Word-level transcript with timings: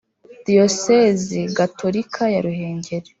Diyosezi 0.45 1.39
Gatolika 1.57 2.23
ya 2.33 2.39
Ruhengeri 2.45 3.09